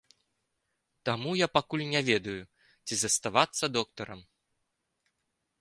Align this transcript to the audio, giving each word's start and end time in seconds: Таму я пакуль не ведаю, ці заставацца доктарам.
Таму 1.09 1.33
я 1.41 1.47
пакуль 1.57 1.83
не 1.93 2.01
ведаю, 2.09 2.39
ці 2.85 2.93
заставацца 3.05 3.71
доктарам. 3.77 4.19